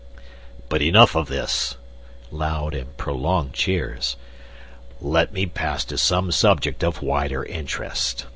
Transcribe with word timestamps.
"But 0.67 0.81
enough 0.81 1.13
of 1.15 1.27
this!" 1.27 1.77
(Loud 2.31 2.73
and 2.73 2.97
prolonged 2.97 3.53
cheers.) 3.53 4.15
"Let 4.99 5.31
me 5.31 5.45
pass 5.45 5.85
to 5.85 5.95
some 5.99 6.31
subject 6.31 6.83
of 6.83 7.03
wider 7.03 7.45
interest. 7.45 8.25